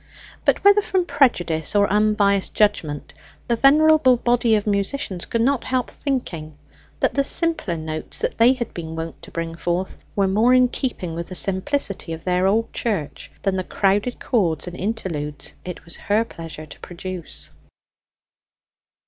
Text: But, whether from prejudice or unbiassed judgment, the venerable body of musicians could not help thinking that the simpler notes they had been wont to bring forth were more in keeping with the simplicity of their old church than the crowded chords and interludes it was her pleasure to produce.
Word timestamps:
But, 0.45 0.63
whether 0.63 0.81
from 0.81 1.05
prejudice 1.05 1.75
or 1.75 1.87
unbiassed 1.87 2.55
judgment, 2.55 3.13
the 3.47 3.55
venerable 3.55 4.17
body 4.17 4.55
of 4.55 4.65
musicians 4.65 5.27
could 5.27 5.41
not 5.43 5.65
help 5.65 5.91
thinking 5.91 6.55
that 7.01 7.13
the 7.13 7.23
simpler 7.23 7.77
notes 7.77 8.25
they 8.39 8.53
had 8.53 8.73
been 8.73 8.95
wont 8.95 9.21
to 9.21 9.29
bring 9.29 9.53
forth 9.53 10.03
were 10.15 10.27
more 10.27 10.55
in 10.55 10.69
keeping 10.69 11.13
with 11.13 11.27
the 11.27 11.35
simplicity 11.35 12.13
of 12.13 12.23
their 12.23 12.47
old 12.47 12.73
church 12.73 13.31
than 13.43 13.57
the 13.57 13.63
crowded 13.63 14.19
chords 14.19 14.65
and 14.65 14.75
interludes 14.75 15.53
it 15.63 15.85
was 15.85 15.97
her 15.97 16.25
pleasure 16.25 16.65
to 16.65 16.79
produce. 16.79 17.51